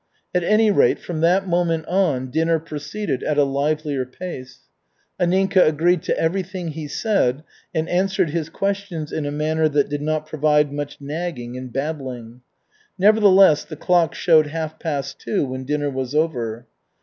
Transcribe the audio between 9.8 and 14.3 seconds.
did not provoke much nagging and babbling. Nevertheless, the clock